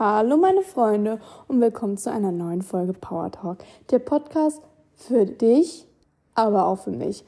[0.00, 3.58] Hallo meine Freunde und willkommen zu einer neuen Folge Power Talk.
[3.90, 4.62] Der Podcast
[4.94, 5.88] für dich,
[6.36, 7.24] aber auch für mich.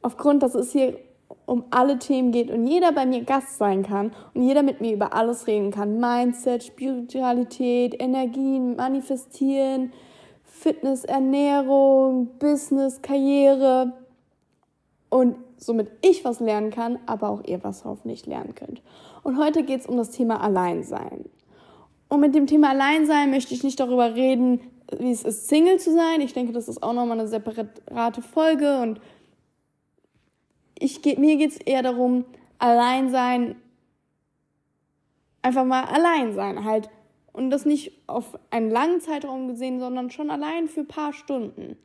[0.00, 0.98] Aufgrund, dass es hier
[1.44, 4.94] um alle Themen geht und jeder bei mir Gast sein kann und jeder mit mir
[4.94, 6.00] über alles reden kann.
[6.00, 9.92] Mindset, Spiritualität, Energien, Manifestieren,
[10.44, 13.92] Fitness, Ernährung, Business, Karriere
[15.10, 18.80] und somit ich was lernen kann, aber auch ihr was hoffentlich lernen könnt.
[19.22, 21.26] Und heute geht es um das Thema Alleinsein.
[22.08, 24.60] Und mit dem Thema Alleinsein möchte ich nicht darüber reden,
[24.98, 26.20] wie es ist, Single zu sein.
[26.20, 28.80] Ich denke, das ist auch nochmal eine separate Folge.
[28.80, 29.00] Und
[30.78, 32.24] ich, mir geht es eher darum,
[32.58, 33.56] Alleinsein,
[35.42, 36.88] einfach mal allein sein halt.
[37.32, 41.76] Und das nicht auf einen langen Zeitraum gesehen, sondern schon allein für ein paar Stunden.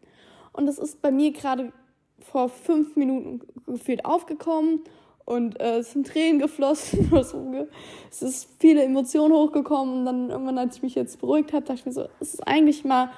[0.53, 1.73] Und das ist bei mir gerade
[2.19, 4.81] vor fünf Minuten gefühlt aufgekommen
[5.25, 7.11] und äh, es sind Tränen geflossen.
[8.09, 9.99] es ist viele Emotionen hochgekommen.
[9.99, 12.47] Und dann irgendwann, als ich mich jetzt beruhigt habe, dachte ich mir so, es ist
[12.47, 13.11] eigentlich mal,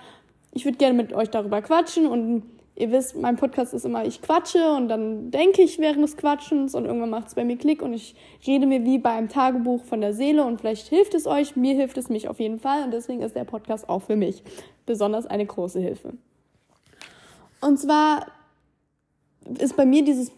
[0.52, 2.06] ich würde gerne mit euch darüber quatschen.
[2.06, 2.44] Und
[2.76, 4.74] ihr wisst, mein Podcast ist immer, ich quatsche.
[4.74, 6.76] Und dann denke ich während des Quatschens.
[6.76, 7.82] Und irgendwann macht es bei mir Klick.
[7.82, 8.16] Und ich
[8.46, 10.46] rede mir wie bei einem Tagebuch von der Seele.
[10.46, 12.84] Und vielleicht hilft es euch, mir hilft es mich auf jeden Fall.
[12.84, 14.44] Und deswegen ist der Podcast auch für mich.
[14.86, 16.14] Besonders eine große Hilfe.
[17.62, 18.28] Und zwar
[19.60, 20.32] ist bei mir dieses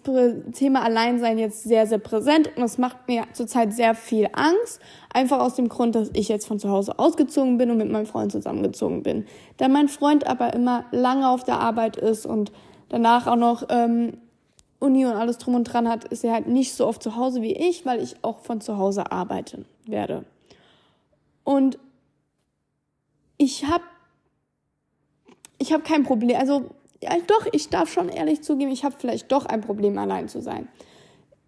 [0.54, 4.80] Thema Alleinsein jetzt sehr, sehr präsent und das macht mir zurzeit sehr viel Angst.
[5.14, 8.06] Einfach aus dem Grund, dass ich jetzt von zu Hause ausgezogen bin und mit meinem
[8.06, 9.26] Freund zusammengezogen bin.
[9.58, 12.52] Da mein Freund aber immer lange auf der Arbeit ist und
[12.90, 14.18] danach auch noch ähm,
[14.80, 17.42] Uni und alles drum und dran hat, ist er halt nicht so oft zu Hause
[17.42, 20.26] wie ich, weil ich auch von zu Hause arbeiten werde.
[21.44, 21.78] Und
[23.38, 23.84] ich habe
[25.58, 26.70] ich habe kein Problem, also
[27.02, 30.42] ja, doch, ich darf schon ehrlich zugeben, ich habe vielleicht doch ein Problem, allein zu
[30.42, 30.68] sein.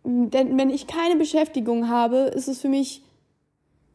[0.04, 3.02] Denn wenn ich keine Beschäftigung habe, ist es für mich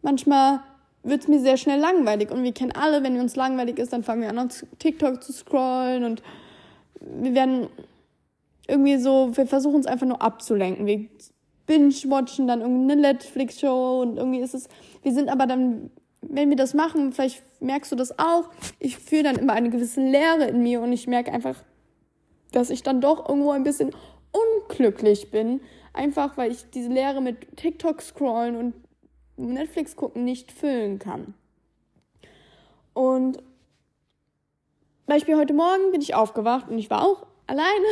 [0.02, 0.60] manchmal
[1.02, 2.30] wird es mir sehr schnell langweilig.
[2.30, 5.32] Und wir kennen alle, wenn uns langweilig ist, dann fangen wir an, auf TikTok zu
[5.32, 6.22] scrollen und
[7.00, 7.68] wir werden
[8.68, 10.86] irgendwie so, wir versuchen es einfach nur abzulenken.
[10.86, 11.06] Wir
[11.66, 14.68] binge-watchen dann irgendeine Netflix-Show und irgendwie ist es,
[15.02, 15.90] wir sind aber dann
[16.22, 20.00] wenn wir das machen, vielleicht merkst du das auch, ich fühle dann immer eine gewisse
[20.00, 21.56] Leere in mir und ich merke einfach,
[22.52, 23.94] dass ich dann doch irgendwo ein bisschen
[24.32, 25.60] unglücklich bin.
[25.92, 28.74] Einfach weil ich diese Leere mit TikTok scrollen und
[29.36, 31.34] Netflix gucken nicht füllen kann.
[32.94, 33.42] Und
[35.06, 37.86] Beispiel heute Morgen bin ich aufgewacht und ich war auch alleine.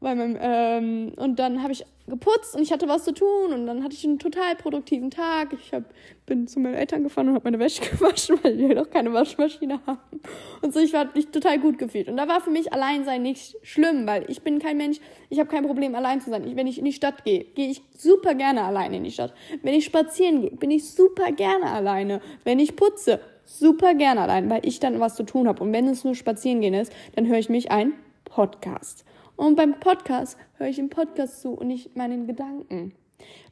[0.00, 3.66] Weil mein, ähm, und dann habe ich geputzt und ich hatte was zu tun und
[3.66, 5.52] dann hatte ich einen total produktiven Tag.
[5.52, 5.84] Ich hab,
[6.26, 9.80] bin zu meinen Eltern gefahren und habe meine Wäsche gewaschen, weil die halt keine Waschmaschine
[9.86, 10.20] haben.
[10.62, 12.08] Und so, ich war mich total gut gefühlt.
[12.08, 15.48] Und da war für mich Alleinsein nicht schlimm, weil ich bin kein Mensch, ich habe
[15.48, 16.46] kein Problem, allein zu sein.
[16.46, 19.34] Ich, wenn ich in die Stadt gehe, gehe ich super gerne alleine in die Stadt.
[19.62, 22.20] Wenn ich spazieren gehe, bin ich super gerne alleine.
[22.44, 25.62] Wenn ich putze, super gerne allein, weil ich dann was zu tun habe.
[25.62, 27.92] Und wenn es nur spazieren gehen ist, dann höre ich mich ein
[28.24, 29.04] Podcast.
[29.40, 32.92] Und beim Podcast höre ich im Podcast zu und nicht meinen Gedanken.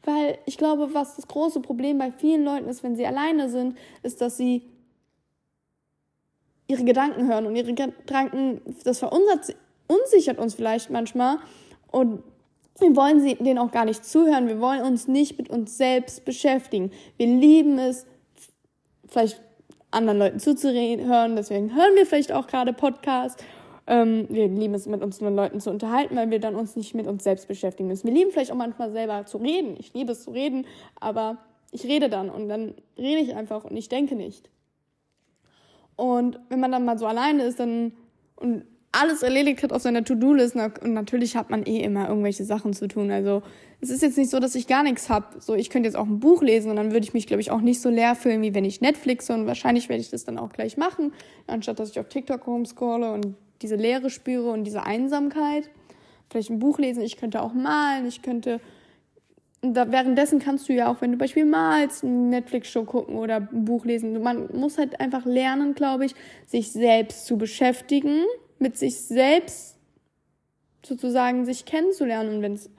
[0.04, 3.74] Weil ich glaube, was das große Problem bei vielen Leuten ist, wenn sie alleine sind,
[4.02, 4.68] ist, dass sie
[6.66, 11.38] ihre Gedanken hören und ihre Gedanken, das verunsichert uns vielleicht manchmal
[11.90, 12.22] und
[12.80, 14.46] wir wollen sie denen auch gar nicht zuhören.
[14.46, 16.92] Wir wollen uns nicht mit uns selbst beschäftigen.
[17.16, 18.04] Wir lieben es,
[19.08, 19.40] vielleicht
[19.90, 21.34] anderen Leuten zuzuhören.
[21.34, 23.42] Deswegen hören wir vielleicht auch gerade Podcasts
[23.88, 26.94] ähm, wir lieben es, mit uns nur Leuten zu unterhalten, weil wir dann uns nicht
[26.94, 28.06] mit uns selbst beschäftigen müssen.
[28.06, 29.76] Wir lieben vielleicht auch manchmal selber zu reden.
[29.78, 30.66] Ich liebe es zu reden,
[31.00, 31.38] aber
[31.72, 34.50] ich rede dann und dann rede ich einfach und ich denke nicht.
[35.96, 37.92] Und wenn man dann mal so alleine ist, dann
[38.36, 42.72] und alles erledigt hat auf seiner To-Do-List und natürlich hat man eh immer irgendwelche Sachen
[42.72, 43.10] zu tun.
[43.10, 43.42] Also
[43.80, 45.40] es ist jetzt nicht so, dass ich gar nichts habe.
[45.40, 47.50] So, ich könnte jetzt auch ein Buch lesen und dann würde ich mich, glaube ich,
[47.50, 50.38] auch nicht so leer fühlen, wie wenn ich Netflix und wahrscheinlich werde ich das dann
[50.38, 51.12] auch gleich machen,
[51.46, 55.68] anstatt dass ich auf TikTok rumscrolle und diese Leere spüre und diese Einsamkeit.
[56.30, 58.60] Vielleicht ein Buch lesen, ich könnte auch malen, ich könnte.
[59.60, 63.64] Da, währenddessen kannst du ja auch, wenn du beispielsweise malst, eine Netflix-Show gucken oder ein
[63.64, 64.22] Buch lesen.
[64.22, 66.14] Man muss halt einfach lernen, glaube ich,
[66.46, 68.22] sich selbst zu beschäftigen,
[68.60, 69.76] mit sich selbst
[70.86, 72.70] sozusagen sich kennenzulernen und, wenn's,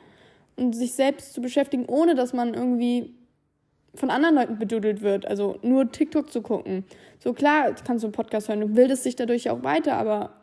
[0.56, 3.14] und sich selbst zu beschäftigen, ohne dass man irgendwie
[3.96, 5.26] von anderen Leuten bedudelt wird.
[5.26, 6.86] Also nur TikTok zu gucken.
[7.20, 10.39] So klar kannst du einen Podcast hören, du bildest dich dadurch auch weiter, aber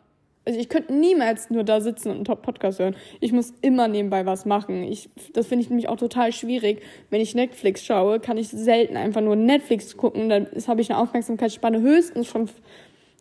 [0.47, 2.95] also ich könnte niemals nur da sitzen und einen Top-Podcast hören.
[3.19, 4.83] Ich muss immer nebenbei was machen.
[4.83, 6.81] Ich, das finde ich nämlich auch total schwierig.
[7.09, 10.29] Wenn ich Netflix schaue, kann ich selten einfach nur Netflix gucken.
[10.29, 12.49] Dann habe ich eine Aufmerksamkeitsspanne höchstens von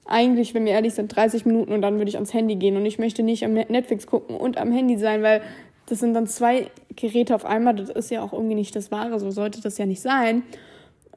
[0.05, 2.76] eigentlich, wenn wir ehrlich sind, 30 Minuten und dann würde ich ans Handy gehen.
[2.76, 5.43] Und ich möchte nicht am Netflix gucken und am Handy sein, weil
[5.87, 7.75] das sind dann zwei Geräte auf einmal.
[7.75, 9.19] Das ist ja auch irgendwie nicht das Wahre.
[9.19, 10.44] So sollte das ja nicht sein.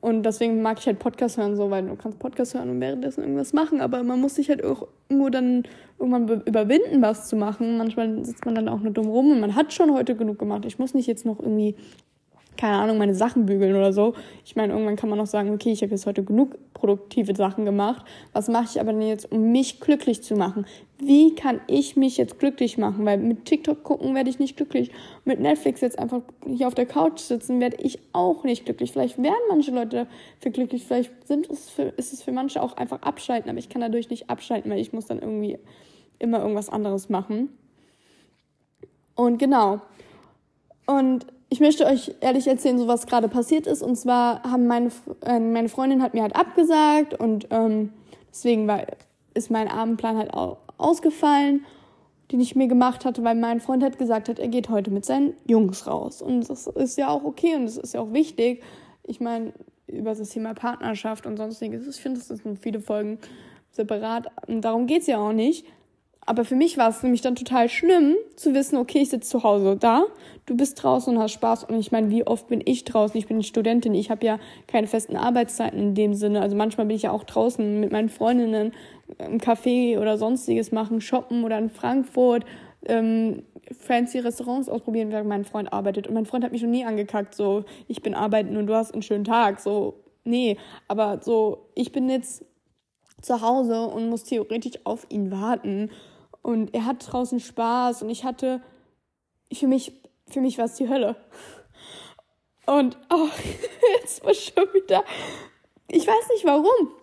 [0.01, 3.21] Und deswegen mag ich halt Podcast hören so, weil du kannst Podcast hören und währenddessen
[3.21, 5.63] irgendwas machen, aber man muss sich halt auch irgendwo dann
[5.99, 7.77] irgendwann überwinden, was zu machen.
[7.77, 10.63] Manchmal sitzt man dann auch nur dumm rum und man hat schon heute genug gemacht.
[10.65, 11.75] Ich muss nicht jetzt noch irgendwie
[12.59, 14.15] keine Ahnung, meine Sachen bügeln oder so.
[14.43, 17.63] Ich meine, irgendwann kann man auch sagen, okay, ich habe jetzt heute genug produktive Sachen
[17.63, 18.05] gemacht.
[18.33, 20.65] Was mache ich aber denn jetzt, um mich glücklich zu machen?
[20.97, 23.05] Wie kann ich mich jetzt glücklich machen?
[23.05, 24.91] Weil mit TikTok gucken werde ich nicht glücklich.
[25.23, 28.91] Mit Netflix jetzt einfach hier auf der Couch sitzen werde ich auch nicht glücklich.
[28.91, 30.07] Vielleicht werden manche Leute
[30.41, 33.69] für glücklich, vielleicht sind es für, ist es für manche auch einfach abschalten, aber ich
[33.69, 35.57] kann dadurch nicht abschalten, weil ich muss dann irgendwie
[36.19, 37.57] immer irgendwas anderes machen.
[39.15, 39.79] Und genau.
[40.85, 43.81] Und ich möchte euch ehrlich erzählen, so was gerade passiert ist.
[43.81, 44.89] Und zwar haben meine,
[45.25, 47.91] äh, meine Freundin hat mir halt abgesagt und ähm,
[48.29, 48.85] deswegen war,
[49.33, 50.31] ist mein Abendplan halt
[50.77, 51.65] ausgefallen,
[52.31, 55.05] den ich mir gemacht hatte, weil mein Freund hat gesagt hat, er geht heute mit
[55.05, 56.21] seinen Jungs raus.
[56.21, 58.61] Und das ist ja auch okay und das ist ja auch wichtig.
[59.03, 59.53] Ich meine,
[59.87, 63.17] über das Thema Partnerschaft und sonstiges, ich finde, das sind viele Folgen
[63.71, 64.27] separat.
[64.47, 65.65] Und darum geht's ja auch nicht.
[66.29, 69.41] Aber für mich war es nämlich dann total schlimm zu wissen, okay, ich sitze zu
[69.41, 70.03] Hause da,
[70.45, 71.63] du bist draußen und hast Spaß.
[71.63, 73.17] Und ich meine, wie oft bin ich draußen?
[73.17, 76.41] Ich bin Studentin, ich habe ja keine festen Arbeitszeiten in dem Sinne.
[76.41, 78.73] Also manchmal bin ich ja auch draußen mit meinen Freundinnen
[79.17, 82.45] im Café oder sonstiges machen, shoppen oder in Frankfurt,
[82.85, 83.41] ähm,
[83.71, 86.05] fancy Restaurants ausprobieren, während mein Freund arbeitet.
[86.05, 88.93] Und mein Freund hat mich noch nie angekackt, so, ich bin arbeiten und du hast
[88.93, 89.59] einen schönen Tag.
[89.59, 92.45] So, nee, aber so, ich bin jetzt
[93.19, 95.89] zu Hause und muss theoretisch auf ihn warten
[96.41, 98.61] und er hat draußen Spaß und ich hatte,
[99.51, 99.93] für mich,
[100.29, 101.15] für mich war es die Hölle.
[102.65, 103.27] Und oh,
[103.99, 105.03] jetzt war schon wieder,
[105.89, 106.93] ich weiß nicht warum.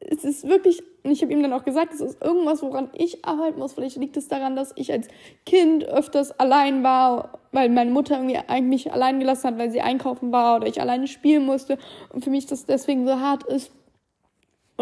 [0.00, 3.24] Es ist wirklich, und ich habe ihm dann auch gesagt, es ist irgendwas, woran ich
[3.24, 3.72] arbeiten muss.
[3.72, 5.06] Vielleicht liegt es daran, dass ich als
[5.46, 10.32] Kind öfters allein war, weil meine Mutter irgendwie eigentlich allein gelassen hat, weil sie einkaufen
[10.32, 11.78] war oder ich alleine spielen musste.
[12.12, 13.70] Und für mich das deswegen so hart ist,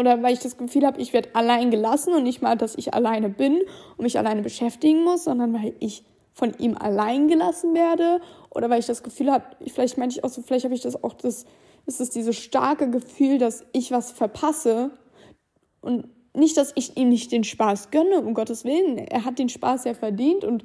[0.01, 2.95] oder weil ich das Gefühl habe, ich werde allein gelassen und nicht mal, dass ich
[2.95, 3.61] alleine bin
[3.97, 6.03] und mich alleine beschäftigen muss, sondern weil ich
[6.33, 8.19] von ihm allein gelassen werde
[8.49, 11.03] oder weil ich das Gefühl habe, vielleicht meine ich auch so, vielleicht habe ich das
[11.03, 11.45] auch das,
[11.85, 14.89] ist es dieses starke Gefühl, dass ich was verpasse
[15.81, 18.97] und nicht, dass ich ihm nicht den Spaß gönne, um Gottes Willen.
[18.97, 20.63] Er hat den Spaß ja verdient und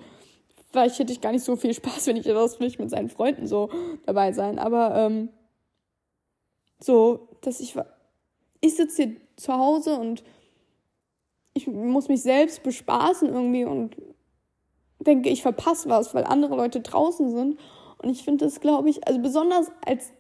[0.73, 3.47] vielleicht hätte ich gar nicht so viel Spaß, wenn ich das vielleicht mit seinen Freunden
[3.47, 3.69] so
[4.07, 4.59] dabei sein.
[4.59, 5.29] Aber ähm,
[6.81, 7.75] so, dass ich
[8.61, 10.25] ich sitze hier zu Hause und
[11.55, 13.97] ich muss mich selbst bespaßen irgendwie und
[14.99, 17.59] denke, ich verpasse was, weil andere Leute draußen sind.
[17.99, 20.13] Und ich finde das, glaube ich, also besonders als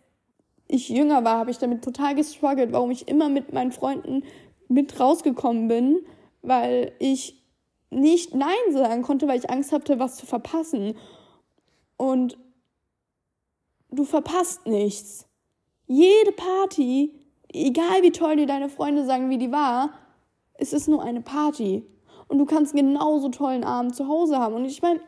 [0.68, 4.24] ich jünger war, habe ich damit total gestruggelt, warum ich immer mit meinen Freunden
[4.68, 6.04] mit rausgekommen bin,
[6.42, 7.42] weil ich
[7.90, 10.96] nicht Nein sagen konnte, weil ich Angst hatte, was zu verpassen.
[11.96, 12.36] Und
[13.90, 15.28] du verpasst nichts.
[15.86, 17.14] Jede Party
[17.64, 19.90] egal wie toll dir deine Freunde sagen, wie die war,
[20.54, 21.84] es ist nur eine Party.
[22.28, 24.54] Und du kannst genauso tollen Abend zu Hause haben.
[24.54, 25.00] Und ich meine,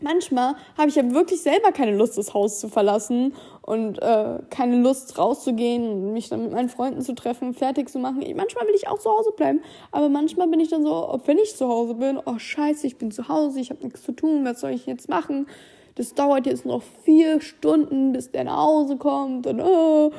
[0.00, 4.80] manchmal habe ich ja wirklich selber keine Lust, das Haus zu verlassen und äh, keine
[4.80, 8.24] Lust rauszugehen und mich dann mit meinen Freunden zu treffen, fertig zu machen.
[8.36, 11.38] Manchmal will ich auch zu Hause bleiben, aber manchmal bin ich dann so, ob wenn
[11.38, 14.44] ich zu Hause bin, oh scheiße, ich bin zu Hause, ich habe nichts zu tun,
[14.44, 15.46] was soll ich jetzt machen?
[15.94, 20.10] Das dauert jetzt noch vier Stunden, bis der nach Hause kommt und oh,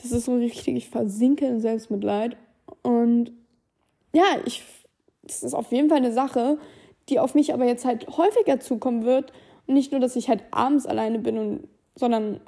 [0.00, 2.36] das ist so richtig, ich versinke in Selbstmitleid.
[2.82, 3.32] Und
[4.12, 4.62] ja, ich,
[5.22, 6.58] das ist auf jeden Fall eine Sache,
[7.08, 9.32] die auf mich aber jetzt halt häufiger zukommen wird.
[9.66, 12.40] Und nicht nur, dass ich halt abends alleine bin und, sondern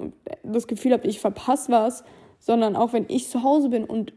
[0.43, 2.03] das Gefühl habe, ich verpasse was,
[2.39, 4.13] sondern auch wenn ich zu Hause bin und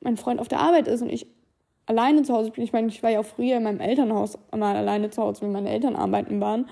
[0.00, 1.26] mein Freund auf der Arbeit ist und ich
[1.86, 2.64] alleine zu Hause bin.
[2.64, 5.52] Ich meine, ich war ja auch früher in meinem Elternhaus mal alleine zu Hause, wenn
[5.52, 6.68] meine Eltern arbeiten waren.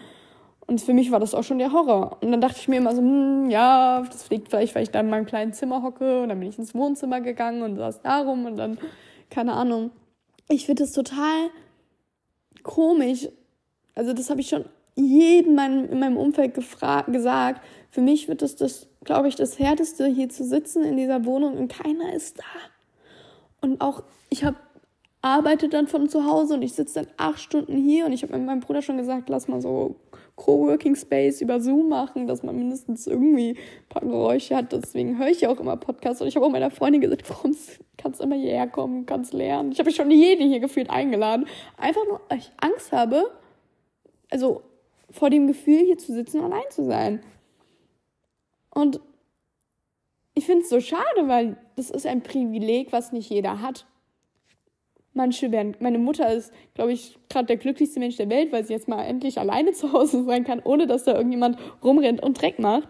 [0.70, 2.18] Und für mich war das auch schon der Horror.
[2.20, 5.00] Und dann dachte ich mir immer so, hm, ja, das fliegt vielleicht, weil ich da
[5.00, 6.22] in meinem kleinen Zimmer hocke.
[6.22, 8.78] Und dann bin ich ins Wohnzimmer gegangen und saß da rum und dann,
[9.30, 9.90] keine Ahnung.
[10.48, 11.48] Ich finde das total
[12.62, 13.28] komisch.
[13.96, 17.62] Also das habe ich schon jedem in meinem Umfeld gesagt.
[17.90, 21.58] Für mich wird das, das glaube ich, das Härteste, hier zu sitzen in dieser Wohnung
[21.58, 22.44] und keiner ist da.
[23.60, 24.56] Und auch, ich habe
[25.22, 28.36] arbeite dann von zu Hause und ich sitze dann acht Stunden hier und ich habe
[28.38, 29.96] meinem Bruder schon gesagt, lass mal so
[30.36, 34.72] Coworking Space über Zoom machen, dass man mindestens irgendwie ein paar Geräusche hat.
[34.72, 36.22] Deswegen höre ich ja auch immer Podcasts.
[36.22, 37.54] Und ich habe auch meiner Freundin gesagt, warum
[37.98, 39.72] kannst du immer hierher kommen, kannst lernen.
[39.72, 41.46] Ich habe schon jede hier gefühlt eingeladen.
[41.76, 43.30] Einfach nur, weil ich Angst habe,
[44.30, 44.62] also
[45.10, 47.22] vor dem Gefühl, hier zu sitzen und allein zu sein.
[48.70, 49.00] Und
[50.32, 53.84] ich finde es so schade, weil das ist ein Privileg, was nicht jeder hat.
[55.12, 58.72] Manche werden, meine Mutter ist, glaube ich, gerade der glücklichste Mensch der Welt, weil sie
[58.72, 62.58] jetzt mal endlich alleine zu Hause sein kann, ohne dass da irgendjemand rumrennt und Dreck
[62.58, 62.88] macht.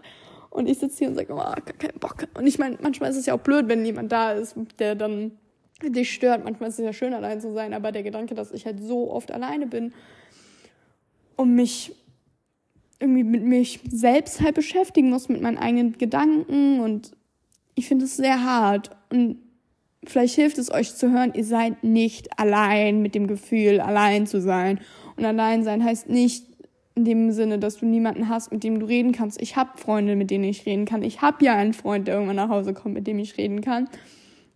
[0.51, 2.27] Und ich sitze hier und sage, oh, gar keinen Bock.
[2.37, 5.31] Und ich meine, manchmal ist es ja auch blöd, wenn jemand da ist, der dann
[5.81, 6.43] dich stört.
[6.43, 9.11] Manchmal ist es ja schön, allein zu sein, aber der Gedanke, dass ich halt so
[9.11, 9.93] oft alleine bin
[11.37, 11.95] und mich
[12.99, 17.13] irgendwie mit mich selbst halt beschäftigen muss, mit meinen eigenen Gedanken und
[17.73, 18.91] ich finde es sehr hart.
[19.09, 19.39] Und
[20.05, 24.41] vielleicht hilft es euch zu hören, ihr seid nicht allein mit dem Gefühl, allein zu
[24.41, 24.79] sein.
[25.15, 26.45] Und allein sein heißt nicht
[26.95, 29.41] in dem Sinne, dass du niemanden hast, mit dem du reden kannst.
[29.41, 31.03] Ich habe Freunde, mit denen ich reden kann.
[31.03, 33.87] Ich habe ja einen Freund, der irgendwann nach Hause kommt, mit dem ich reden kann.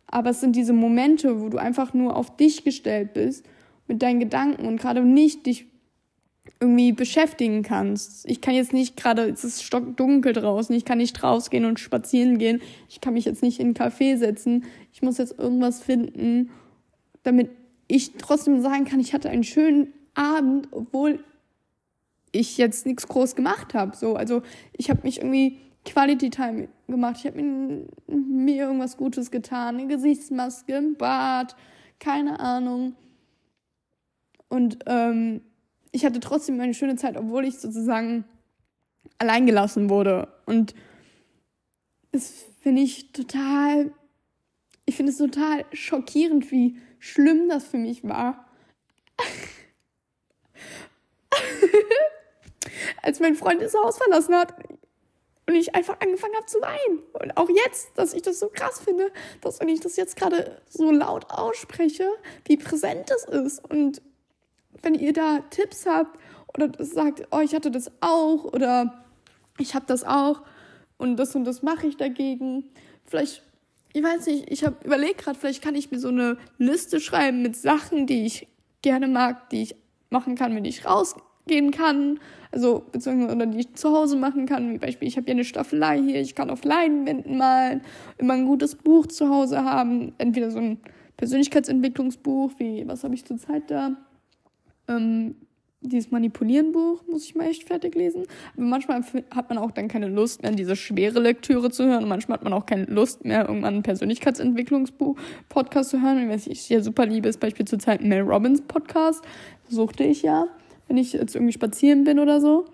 [0.07, 3.45] Aber es sind diese Momente, wo du einfach nur auf dich gestellt bist,
[3.87, 5.67] mit deinen Gedanken und gerade nicht dich
[6.59, 8.29] irgendwie beschäftigen kannst.
[8.29, 12.37] Ich kann jetzt nicht gerade, es ist stockdunkel draußen, ich kann nicht rausgehen und spazieren
[12.37, 16.49] gehen, ich kann mich jetzt nicht in einen Café setzen, ich muss jetzt irgendwas finden,
[17.23, 17.49] damit
[17.87, 21.23] ich trotzdem sagen kann, ich hatte einen schönen Abend, obwohl
[22.31, 23.95] ich jetzt nichts groß gemacht habe.
[23.95, 24.41] So, also
[24.73, 27.17] ich habe mich irgendwie Quality Time gemacht.
[27.19, 31.55] Ich habe mir, mir irgendwas Gutes getan, eine Gesichtsmaske, ein Bad,
[31.99, 32.95] keine Ahnung.
[34.49, 35.41] Und ähm,
[35.95, 38.25] ich hatte trotzdem eine schöne Zeit, obwohl ich sozusagen
[39.17, 40.27] allein gelassen wurde.
[40.45, 40.75] Und
[42.11, 43.93] das finde ich total,
[44.85, 48.45] ich finde es total schockierend, wie schlimm das für mich war.
[53.01, 54.53] Als mein Freund das Haus verlassen hat
[55.47, 57.03] und ich einfach angefangen habe zu weinen.
[57.13, 60.61] Und auch jetzt, dass ich das so krass finde, dass wenn ich das jetzt gerade
[60.67, 62.09] so laut ausspreche,
[62.43, 64.01] wie präsent es ist und
[64.85, 66.17] wenn ihr da Tipps habt
[66.55, 69.03] oder sagt, oh, ich hatte das auch oder
[69.57, 70.41] ich habe das auch
[70.97, 72.65] und das und das mache ich dagegen.
[73.05, 73.43] Vielleicht,
[73.93, 77.41] ich weiß nicht, ich habe überlegt gerade, vielleicht kann ich mir so eine Liste schreiben
[77.41, 78.47] mit Sachen, die ich
[78.81, 79.75] gerne mag, die ich
[80.09, 82.19] machen kann, wenn ich rausgehen kann.
[82.51, 84.71] Also, beziehungsweise, oder die ich zu Hause machen kann.
[84.71, 87.81] Wie Beispiel, ich habe hier eine Staffelei hier, ich kann auf Leinwänden malen,
[88.17, 90.13] immer ein gutes Buch zu Hause haben.
[90.19, 90.79] Entweder so ein
[91.17, 93.97] Persönlichkeitsentwicklungsbuch, wie, was habe ich zurzeit da?
[94.87, 95.35] Ähm,
[95.81, 98.23] dieses Manipulieren-Buch muss ich mal echt fertig lesen.
[98.55, 102.03] Aber manchmal hat man auch dann keine Lust mehr, diese schwere Lektüre zu hören.
[102.03, 105.17] Und manchmal hat man auch keine Lust mehr, irgendwann ein Persönlichkeitsentwicklungsbuch,
[105.49, 106.23] Podcast zu hören.
[106.23, 109.23] Und was ich ja super liebe, ist beispielsweise Mel Robbins Podcast.
[109.69, 110.47] Suchte ich ja,
[110.87, 112.65] wenn ich jetzt irgendwie spazieren bin oder so.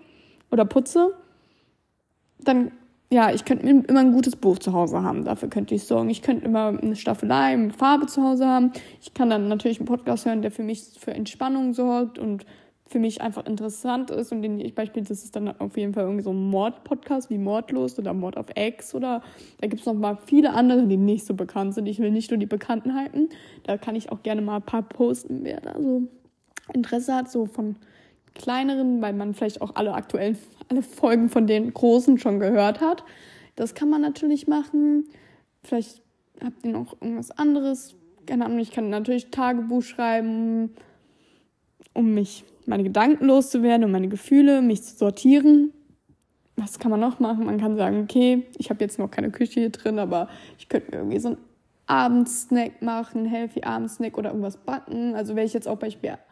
[0.50, 1.14] Oder putze.
[2.38, 2.72] Dann
[3.12, 6.08] ja, ich könnte immer ein gutes Buch zu Hause haben, dafür könnte ich sorgen.
[6.08, 8.72] Ich könnte immer eine Staffelei mit Farbe zu Hause haben.
[9.02, 12.46] Ich kann dann natürlich einen Podcast hören, der für mich für Entspannung sorgt und
[12.86, 16.04] für mich einfach interessant ist und den ich beispielsweise ist es dann auf jeden Fall
[16.04, 19.22] irgendwie so ein Mord-Podcast wie Mordlos oder Mord auf Ex oder
[19.60, 21.86] da gibt es noch mal viele andere, die nicht so bekannt sind.
[21.86, 23.28] Ich will nicht nur die Bekannten halten.
[23.64, 26.02] Da kann ich auch gerne mal ein paar posten, wer da so
[26.72, 27.76] Interesse hat, so von
[28.34, 33.04] kleineren, weil man vielleicht auch alle aktuellen, alle Folgen von den großen schon gehört hat.
[33.56, 35.04] Das kann man natürlich machen.
[35.62, 36.02] Vielleicht
[36.42, 37.94] habt ihr noch irgendwas anderes.
[38.26, 40.70] Keine Ahnung, ich kann natürlich Tagebuch schreiben,
[41.92, 45.72] um mich, meine Gedanken loszuwerden, um meine Gefühle, mich zu sortieren.
[46.56, 47.44] Was kann man noch machen?
[47.46, 50.90] Man kann sagen, okay, ich habe jetzt noch keine Küche hier drin, aber ich könnte
[50.90, 51.38] mir irgendwie so einen
[51.86, 55.14] Abendsnack machen, healthy Abendsnack oder irgendwas backen.
[55.14, 56.22] Also wäre ich jetzt auch beispielsweise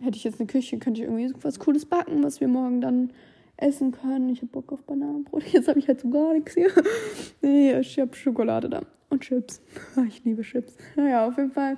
[0.00, 3.12] hätte ich jetzt eine Küche, könnte ich irgendwie was Cooles backen, was wir morgen dann
[3.56, 4.28] essen können.
[4.30, 5.42] Ich habe Bock auf Bananenbrot.
[5.52, 6.70] Jetzt habe ich halt so gar nichts hier.
[7.42, 8.82] nee, ich habe Schokolade da.
[9.10, 9.60] Und Chips.
[10.06, 10.76] Ich liebe Chips.
[10.96, 11.76] Naja, auf jeden Fall.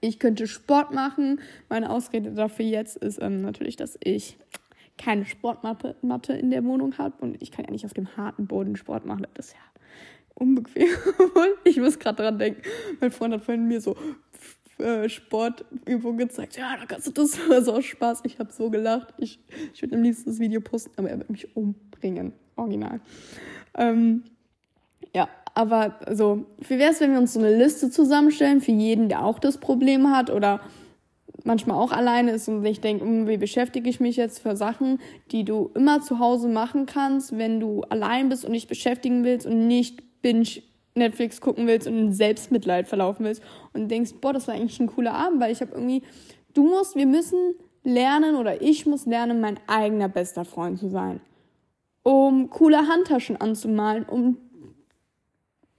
[0.00, 1.40] Ich könnte Sport machen.
[1.68, 4.38] Meine Ausrede dafür jetzt ist ähm, natürlich, dass ich
[4.96, 7.14] keine Sportmatte Matte in der Wohnung habe.
[7.20, 9.26] Und ich kann ja nicht auf dem harten Boden Sport machen.
[9.34, 9.60] Das ist ja
[10.34, 10.88] unbequem.
[11.64, 12.62] ich muss gerade dran denken.
[13.00, 13.96] Mein Freund hat vorhin mir so
[14.82, 16.56] äh, Sportübung gezeigt.
[16.56, 17.38] Ja, da kannst du das.
[17.48, 18.22] Das war Spaß.
[18.24, 19.14] Ich habe so gelacht.
[19.18, 19.38] Ich,
[19.72, 22.32] ich würde am liebsten das Video posten, aber er wird mich umbringen.
[22.56, 23.00] Original.
[23.76, 24.24] Ähm,
[25.14, 29.08] ja, aber so, wie wäre es, wenn wir uns so eine Liste zusammenstellen für jeden,
[29.08, 30.60] der auch das Problem hat oder
[31.44, 35.00] manchmal auch alleine ist und ich denke, hm, wie beschäftige ich mich jetzt für Sachen,
[35.30, 39.46] die du immer zu Hause machen kannst, wenn du allein bist und dich beschäftigen willst
[39.46, 40.62] und nicht binge
[40.94, 44.88] Netflix gucken willst und in Selbstmitleid verlaufen willst und denkst, boah, das war eigentlich ein
[44.88, 46.02] cooler Abend, weil ich habe irgendwie,
[46.54, 51.20] du musst, wir müssen lernen oder ich muss lernen, mein eigener bester Freund zu sein.
[52.02, 54.36] Um coole Handtaschen anzumalen, um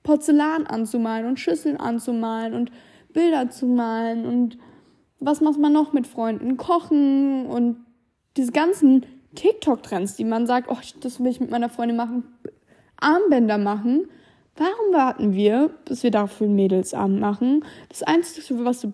[0.04, 2.72] Porzellan anzumalen und Schüsseln anzumalen und
[3.14, 4.58] Bilder zu malen und
[5.20, 6.58] was macht man noch mit Freunden?
[6.58, 7.86] Kochen und
[8.36, 9.06] diese ganzen
[9.36, 12.24] TikTok-Trends, die man sagt, oh, das will ich mit meiner Freundin machen,
[12.98, 14.08] Armbänder machen
[14.56, 17.66] Warum warten wir, bis wir dafür einen Mädelsabend machen?
[17.90, 18.92] Das Einzige, was du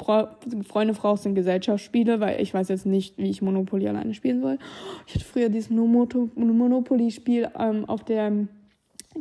[0.63, 4.57] Freunde brauchst, sind Gesellschaftsspiele, weil ich weiß jetzt nicht, wie ich Monopoly alleine spielen soll.
[5.05, 8.47] Ich hatte früher dieses Monopoly-Spiel ähm, auf der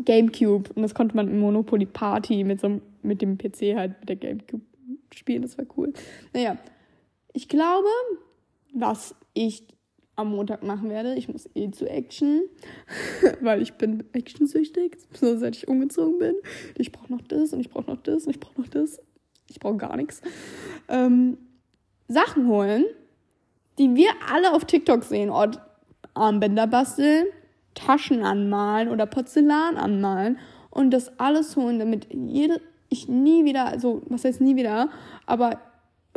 [0.05, 0.71] Gamecube.
[0.75, 4.17] Und das konnte man im Monopoly Party mit, so, mit dem PC halt mit der
[4.17, 4.63] Gamecube
[5.13, 5.43] spielen.
[5.43, 5.93] Das war cool.
[6.33, 6.57] Naja,
[7.33, 7.89] ich glaube,
[8.73, 9.65] was ich
[10.19, 12.43] am Montag machen werde, ich muss eh zu Action,
[13.41, 16.35] weil ich bin actionsüchtig, besonders seit ich umgezogen bin.
[16.77, 19.01] Ich brauche noch das und ich brauche noch das und ich brauche noch das.
[19.49, 20.21] Ich brauche gar nichts.
[20.89, 21.39] Ähm,
[22.09, 22.85] Sachen holen,
[23.79, 25.31] die wir alle auf TikTok sehen.
[25.31, 25.61] Ort
[26.15, 27.27] Armbänder basteln,
[27.75, 30.39] Taschen anmalen oder Porzellan anmalen
[30.71, 34.91] und das alles holen, damit jede, ich nie wieder, also was heißt nie wieder,
[35.27, 35.61] aber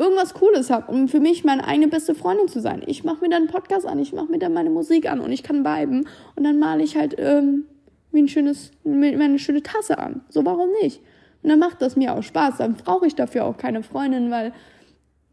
[0.01, 2.81] irgendwas Cooles habe, um für mich meine eigene beste Freundin zu sein.
[2.85, 5.31] Ich mache mir dann einen Podcast an, ich mache mir dann meine Musik an und
[5.31, 7.65] ich kann viben und dann male ich halt ähm,
[8.11, 10.21] wie ein schönes, meine schöne Tasse an.
[10.29, 11.01] So, warum nicht?
[11.43, 12.57] Und dann macht das mir auch Spaß.
[12.57, 14.53] Dann brauche ich dafür auch keine Freundin, weil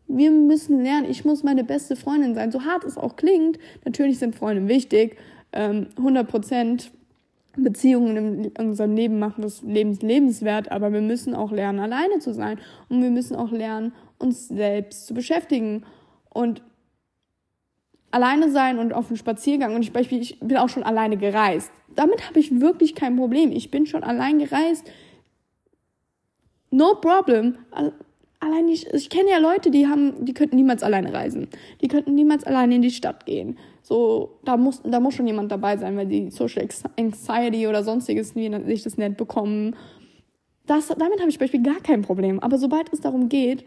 [0.07, 2.51] wir müssen lernen, ich muss meine beste Freundin sein.
[2.51, 5.17] So hart es auch klingt, natürlich sind Freunde wichtig.
[5.53, 6.91] 100 ähm, Prozent
[7.57, 12.33] Beziehungen in unserem Leben machen das Lebens lebenswert, aber wir müssen auch lernen, alleine zu
[12.33, 12.59] sein.
[12.89, 15.85] Und wir müssen auch lernen, uns selbst zu beschäftigen.
[16.31, 16.63] Und
[18.11, 19.75] alleine sein und auf einen Spaziergang.
[19.75, 21.71] Und ich, Beispiel, ich bin auch schon alleine gereist.
[21.95, 23.53] Damit habe ich wirklich kein Problem.
[23.53, 24.91] Ich bin schon allein gereist.
[26.71, 27.57] No problem
[28.41, 31.49] allein ich, ich kenne ja Leute, die haben, die könnten niemals alleine reisen.
[31.81, 33.59] Die könnten niemals alleine in die Stadt gehen.
[33.83, 36.67] So, da muss, da muss schon jemand dabei sein, weil die Social
[36.99, 39.77] Anxiety oder sonstiges, wie sich das nennt, bekommen.
[40.67, 42.41] Das, damit habe ich zum gar kein Problem.
[42.41, 43.65] Aber sobald es darum geht,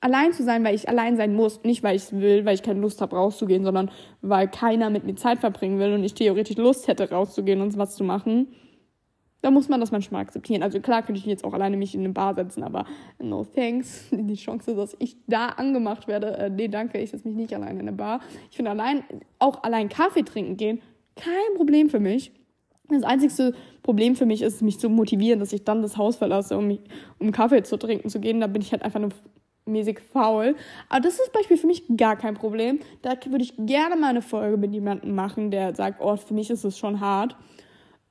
[0.00, 2.62] allein zu sein, weil ich allein sein muss, nicht weil ich es will, weil ich
[2.62, 3.90] keine Lust habe rauszugehen, sondern
[4.22, 7.96] weil keiner mit mir Zeit verbringen will und ich theoretisch Lust hätte rauszugehen und was
[7.96, 8.48] zu machen,
[9.42, 10.62] da muss man das manchmal akzeptieren.
[10.62, 12.84] Also klar könnte ich jetzt auch alleine mich in eine Bar setzen, aber
[13.18, 14.08] no thanks.
[14.12, 17.80] Die Chance, dass ich da angemacht werde, äh, nee, danke, ich setze mich nicht alleine
[17.80, 18.20] in eine Bar.
[18.50, 19.02] Ich finde allein,
[19.38, 20.82] auch allein Kaffee trinken gehen,
[21.16, 22.32] kein Problem für mich.
[22.88, 26.58] Das einzigste Problem für mich ist, mich zu motivieren, dass ich dann das Haus verlasse,
[26.58, 26.80] um, mich,
[27.18, 28.40] um Kaffee zu trinken zu gehen.
[28.40, 29.10] Da bin ich halt einfach nur
[29.70, 30.56] mäßig faul.
[30.88, 32.80] Aber das ist Beispiel für mich gar kein Problem.
[33.02, 36.50] Da würde ich gerne mal eine Folge mit jemandem machen, der sagt, oh, für mich
[36.50, 37.36] ist es schon hart.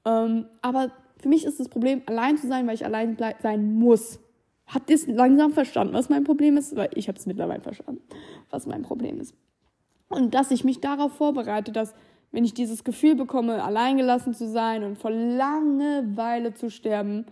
[0.05, 4.19] Ähm, aber für mich ist das Problem, allein zu sein, weil ich allein sein muss.
[4.67, 6.75] Habt ihr es langsam verstanden, was mein Problem ist?
[6.75, 8.01] Weil ich habe es mittlerweile verstanden,
[8.49, 9.33] was mein Problem ist.
[10.09, 11.93] Und dass ich mich darauf vorbereite, dass
[12.31, 17.25] wenn ich dieses Gefühl bekomme, alleingelassen zu sein und vor Langeweile zu sterben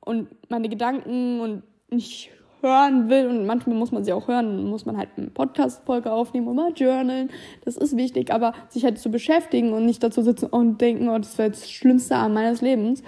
[0.00, 2.30] und meine Gedanken und nicht
[2.64, 6.48] hören will und manchmal muss man sie auch hören, muss man halt eine Podcast-Folge aufnehmen
[6.48, 7.30] und mal journalen.
[7.64, 11.18] Das ist wichtig, aber sich halt zu beschäftigen und nicht dazu sitzen und denken, oh,
[11.18, 13.02] das wäre das schlimmste Abend meines Lebens,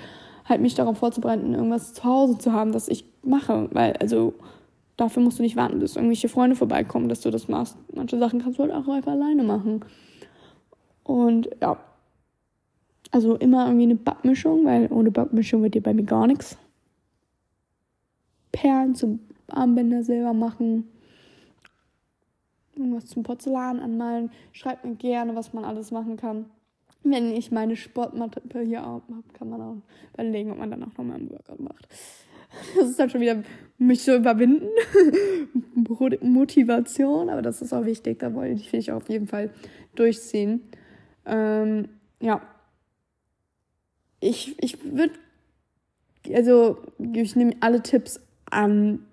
[0.44, 4.34] halt mich darauf vorzubereiten, irgendwas zu Hause zu haben, das ich mache, weil, also,
[4.96, 7.76] dafür musst du nicht warten, bis irgendwelche Freunde vorbeikommen, dass du das machst.
[7.92, 9.84] Manche Sachen kannst du halt auch einfach alleine machen.
[11.02, 11.78] Und ja,
[13.12, 16.58] also immer irgendwie eine Backmischung, weil ohne Backmischung wird dir bei mir gar nichts.
[18.52, 20.88] Perlen zum Armbänder selber machen,
[22.74, 24.30] irgendwas zum Porzellan anmalen.
[24.52, 26.46] Schreibt mir gerne, was man alles machen kann.
[27.02, 29.76] Wenn ich meine Sportmatte hier habe, kann man auch
[30.14, 31.88] überlegen, ob man dann auch nochmal einen Workout macht.
[32.74, 33.42] Das ist dann schon wieder
[33.78, 34.68] mich zu überwinden.
[36.20, 38.18] Motivation, aber das ist auch wichtig.
[38.18, 39.50] Da wollte ich, ich auf jeden Fall
[39.94, 40.62] durchziehen.
[41.26, 41.88] Ähm,
[42.20, 42.40] ja.
[44.20, 45.12] Ich, ich würde,
[46.32, 46.78] also
[47.12, 49.04] ich nehme alle Tipps an,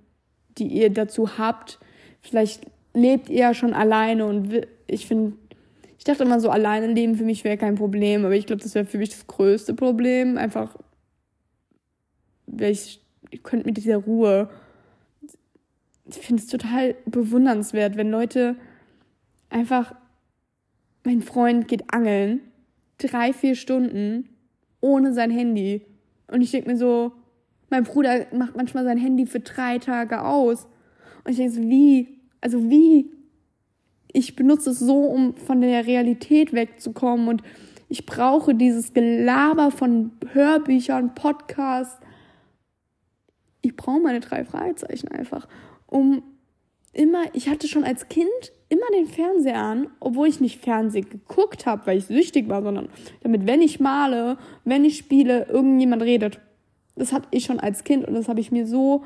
[0.57, 1.79] die ihr dazu habt.
[2.21, 5.33] Vielleicht lebt ihr ja schon alleine und ich finde,
[5.97, 8.75] ich dachte immer so, alleine leben für mich wäre kein Problem, aber ich glaube, das
[8.75, 10.37] wäre für mich das größte Problem.
[10.37, 10.75] Einfach,
[12.59, 14.49] ich, ich könnte mit dieser Ruhe,
[16.05, 18.55] ich finde es total bewundernswert, wenn Leute
[19.49, 19.95] einfach,
[21.03, 22.41] mein Freund geht angeln,
[22.97, 24.29] drei, vier Stunden
[24.81, 25.85] ohne sein Handy.
[26.27, 27.13] Und ich denke mir so,
[27.73, 30.67] mein Bruder macht manchmal sein Handy für drei Tage aus.
[31.23, 32.21] Und ich denke so, wie?
[32.39, 33.09] Also wie?
[34.11, 37.27] Ich benutze es so, um von der Realität wegzukommen.
[37.27, 37.41] Und
[37.89, 41.99] ich brauche dieses Gelaber von Hörbüchern, Podcasts.
[43.61, 45.47] Ich brauche meine drei Fragezeichen einfach,
[45.87, 46.21] um
[46.91, 48.27] immer, ich hatte schon als Kind
[48.69, 52.89] immer den Fernseher an, obwohl ich nicht Fernsehen geguckt habe, weil ich süchtig war, sondern
[53.21, 56.39] damit, wenn ich male, wenn ich spiele, irgendjemand redet
[56.95, 59.03] das hatte ich schon als Kind und das habe ich mir so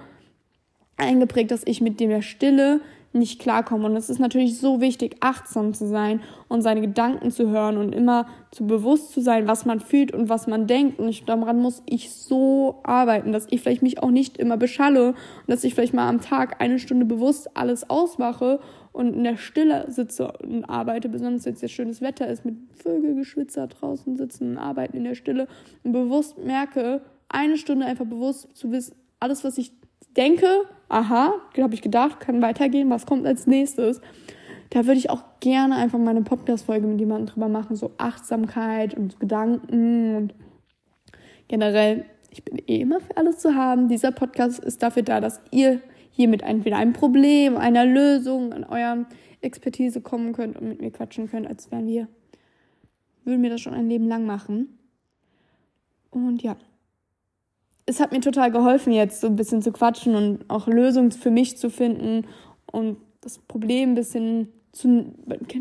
[0.97, 2.81] eingeprägt, dass ich mit der Stille
[3.13, 3.91] nicht klarkommen.
[3.91, 7.93] Und es ist natürlich so wichtig, achtsam zu sein und seine Gedanken zu hören und
[7.93, 10.99] immer zu bewusst zu sein, was man fühlt und was man denkt.
[10.99, 15.09] Und ich, daran muss ich so arbeiten, dass ich vielleicht mich auch nicht immer beschalle
[15.09, 18.59] und dass ich vielleicht mal am Tag eine Stunde bewusst alles ausmache
[18.91, 22.55] und in der Stille sitze und arbeite, besonders wenn es jetzt schönes Wetter ist, mit
[22.73, 25.47] Vögelgeschwitzer draußen sitzen und arbeiten in der Stille
[25.83, 29.71] und bewusst merke, eine Stunde einfach bewusst zu wissen, alles, was ich
[30.15, 30.47] denke,
[30.89, 34.01] aha, habe ich gedacht, kann weitergehen, was kommt als nächstes.
[34.69, 38.93] Da würde ich auch gerne einfach mal eine Podcast-Folge mit jemandem drüber machen, so Achtsamkeit
[38.95, 40.33] und Gedanken und
[41.47, 43.87] generell, ich bin eh immer für alles zu haben.
[43.87, 48.63] Dieser Podcast ist dafür da, dass ihr hier mit entweder einem Problem, einer Lösung, an
[48.65, 49.05] eurer
[49.41, 52.07] Expertise kommen könnt und mit mir quatschen könnt, als wären wir,
[53.23, 54.77] würden wir das schon ein Leben lang machen.
[56.09, 56.57] Und ja,
[57.87, 61.31] es hat mir total geholfen, jetzt so ein bisschen zu quatschen und auch Lösungen für
[61.31, 62.27] mich zu finden
[62.71, 65.13] und das Problem ein bisschen zu,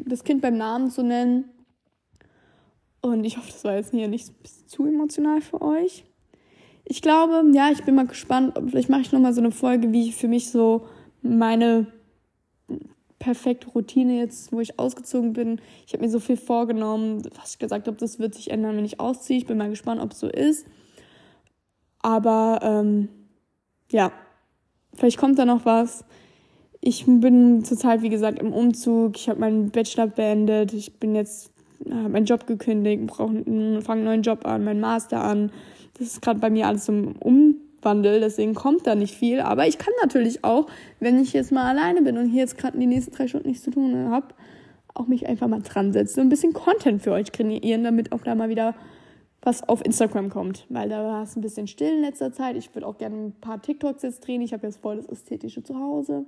[0.05, 1.45] das Kind beim Namen zu nennen.
[3.01, 4.33] Und ich hoffe, das war jetzt hier nicht
[4.69, 6.05] zu emotional für euch.
[6.85, 8.59] Ich glaube, ja, ich bin mal gespannt.
[8.69, 10.87] Vielleicht mache ich nochmal so eine Folge, wie ich für mich so
[11.23, 11.87] meine
[13.21, 15.61] perfekte Routine jetzt, wo ich ausgezogen bin.
[15.87, 18.85] Ich habe mir so viel vorgenommen, was ich gesagt habe, das wird sich ändern, wenn
[18.85, 19.39] ich ausziehe.
[19.39, 20.67] Ich bin mal gespannt, ob es so ist.
[22.07, 23.09] Aber ähm,
[23.91, 24.13] ja,
[24.95, 26.05] vielleicht kommt da noch was.
[26.81, 29.17] Ich bin zurzeit, wie gesagt, im Umzug.
[29.17, 30.73] Ich habe meinen Bachelor beendet.
[30.73, 31.51] Ich bin jetzt,
[31.91, 35.51] habe meinen Job gekündigt, fange einen neuen Job an, meinen Master an.
[35.99, 39.41] Das ist gerade bei mir alles im Umwandel, deswegen kommt da nicht viel.
[39.41, 40.69] Aber ich kann natürlich auch,
[41.01, 43.65] wenn ich jetzt mal alleine bin und hier jetzt gerade die nächsten drei Stunden nichts
[43.65, 44.29] zu tun habe,
[44.95, 48.23] auch mich einfach mal dran setzen und ein bisschen Content für euch kreieren, damit auch
[48.23, 48.77] da mal wieder
[49.47, 52.57] was auf Instagram kommt, weil da war es ein bisschen still in letzter Zeit.
[52.57, 54.43] Ich würde auch gerne ein paar TikToks jetzt drehen.
[54.43, 56.27] Ich habe jetzt voll das ästhetische Zuhause.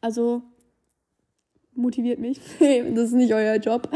[0.00, 0.42] Also
[1.74, 2.40] motiviert mich.
[2.60, 3.88] das ist nicht euer Job,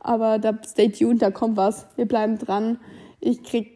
[0.00, 1.88] aber da stay tuned, da kommt was.
[1.96, 2.78] Wir bleiben dran.
[3.20, 3.72] Ich krieg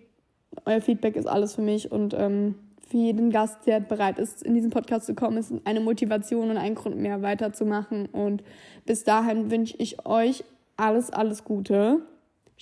[0.66, 2.54] euer Feedback ist alles für mich und ähm,
[2.88, 6.56] für jeden Gast, der bereit ist, in diesen Podcast zu kommen, ist eine Motivation und
[6.56, 8.06] ein Grund mehr weiterzumachen.
[8.06, 8.42] Und
[8.84, 10.42] bis dahin wünsche ich euch
[10.76, 12.02] alles, alles Gute.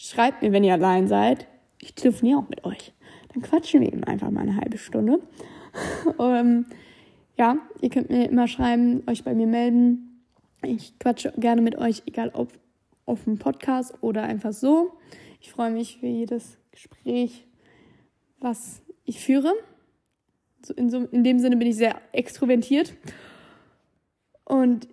[0.01, 1.49] Schreibt mir, wenn ihr allein seid.
[1.81, 2.93] Ich telefoniere auch mit euch.
[3.35, 5.19] Dann quatschen wir eben einfach mal eine halbe Stunde.
[6.19, 6.67] um, ähm,
[7.37, 10.23] ja, ihr könnt mir immer schreiben, euch bei mir melden.
[10.63, 12.53] Ich quatsche gerne mit euch, egal ob
[13.07, 14.93] auf dem Podcast oder einfach so.
[15.41, 17.45] Ich freue mich für jedes Gespräch,
[18.39, 19.53] was ich führe.
[20.77, 22.95] In, so, in dem Sinne bin ich sehr extrovertiert.
[24.45, 24.87] Und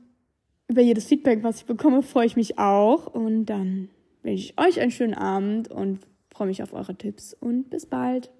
[0.67, 3.05] über jedes Feedback, was ich bekomme, freue ich mich auch.
[3.05, 3.89] Und dann
[4.25, 8.31] wünsche ich euch einen schönen Abend und freue mich auf eure Tipps und bis bald.